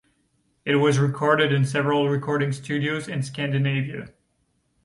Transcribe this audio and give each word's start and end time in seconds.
It 0.65 0.77
was 0.77 0.97
recorded 0.97 1.51
in 1.51 1.63
several 1.63 2.09
recording 2.09 2.53
studios 2.53 3.07
in 3.07 3.21
Scandinavia. 3.21 4.07